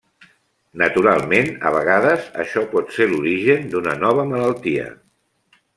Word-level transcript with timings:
Naturalment, 0.81 1.51
a 1.69 1.73
vegades 1.75 2.25
això 2.45 2.65
pot 2.73 2.91
ser 2.99 3.09
l'origen 3.13 3.69
d'una 3.75 3.95
nova 4.07 4.27
malaltia. 4.35 4.93